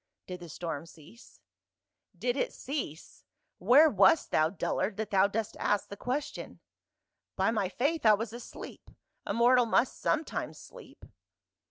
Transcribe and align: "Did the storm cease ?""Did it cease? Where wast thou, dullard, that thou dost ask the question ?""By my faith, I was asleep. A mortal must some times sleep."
"Did 0.25 0.39
the 0.39 0.49
storm 0.49 0.87
cease 0.87 1.39
?""Did 2.25 2.35
it 2.35 2.51
cease? 2.53 3.23
Where 3.59 3.87
wast 3.87 4.31
thou, 4.31 4.49
dullard, 4.49 4.97
that 4.97 5.11
thou 5.11 5.27
dost 5.27 5.55
ask 5.59 5.89
the 5.89 5.95
question 5.95 6.59
?""By 7.35 7.51
my 7.51 7.69
faith, 7.69 8.03
I 8.03 8.15
was 8.15 8.33
asleep. 8.33 8.89
A 9.27 9.33
mortal 9.35 9.67
must 9.67 9.99
some 10.01 10.25
times 10.25 10.57
sleep." 10.57 11.05